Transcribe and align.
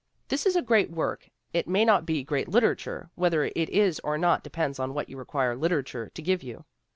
This 0.29 0.47
is 0.47 0.57
great 0.65 0.89
work; 0.89 1.29
it 1.53 1.67
may 1.67 1.85
not 1.85 2.07
be 2.07 2.23
great 2.23 2.47
literature; 2.47 3.11
whether 3.13 3.43
it 3.43 3.69
is 3.69 3.99
or 3.99 4.17
not 4.17 4.43
depends 4.43 4.79
on 4.79 4.95
what 4.95 5.09
you 5.09 5.15
require 5.17 5.55
"literature" 5.55 6.09
to 6.15 6.21
give 6.23 6.41
you. 6.41 6.65